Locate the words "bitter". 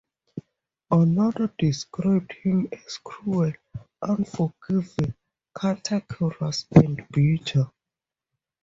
7.11-7.69